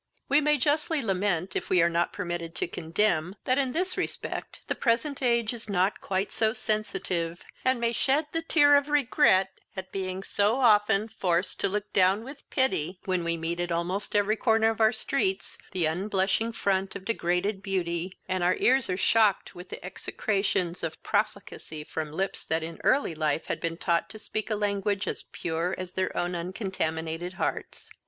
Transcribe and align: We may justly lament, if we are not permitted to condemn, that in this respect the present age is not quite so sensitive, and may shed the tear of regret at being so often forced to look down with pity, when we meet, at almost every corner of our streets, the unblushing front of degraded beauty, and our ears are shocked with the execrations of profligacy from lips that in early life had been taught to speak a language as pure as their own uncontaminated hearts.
We 0.27 0.41
may 0.41 0.57
justly 0.57 1.03
lament, 1.03 1.55
if 1.55 1.69
we 1.69 1.79
are 1.83 1.87
not 1.87 2.11
permitted 2.11 2.55
to 2.55 2.67
condemn, 2.67 3.35
that 3.43 3.59
in 3.59 3.71
this 3.71 3.97
respect 3.97 4.61
the 4.65 4.73
present 4.73 5.21
age 5.21 5.53
is 5.53 5.69
not 5.69 6.01
quite 6.01 6.31
so 6.31 6.53
sensitive, 6.53 7.43
and 7.63 7.79
may 7.79 7.93
shed 7.93 8.25
the 8.31 8.41
tear 8.41 8.73
of 8.75 8.89
regret 8.89 9.59
at 9.77 9.91
being 9.91 10.23
so 10.23 10.59
often 10.59 11.07
forced 11.07 11.59
to 11.59 11.69
look 11.69 11.93
down 11.93 12.23
with 12.23 12.49
pity, 12.49 12.97
when 13.05 13.23
we 13.23 13.37
meet, 13.37 13.59
at 13.59 13.71
almost 13.71 14.15
every 14.15 14.35
corner 14.35 14.71
of 14.71 14.81
our 14.81 14.91
streets, 14.91 15.55
the 15.71 15.85
unblushing 15.85 16.51
front 16.51 16.95
of 16.95 17.05
degraded 17.05 17.61
beauty, 17.61 18.17
and 18.27 18.43
our 18.43 18.55
ears 18.55 18.89
are 18.89 18.97
shocked 18.97 19.53
with 19.53 19.69
the 19.69 19.85
execrations 19.85 20.81
of 20.83 21.03
profligacy 21.03 21.83
from 21.83 22.11
lips 22.11 22.43
that 22.43 22.63
in 22.63 22.81
early 22.83 23.13
life 23.13 23.45
had 23.45 23.61
been 23.61 23.77
taught 23.77 24.09
to 24.09 24.17
speak 24.17 24.49
a 24.49 24.55
language 24.55 25.07
as 25.07 25.21
pure 25.21 25.75
as 25.77 25.91
their 25.91 26.17
own 26.17 26.33
uncontaminated 26.33 27.33
hearts. 27.33 27.91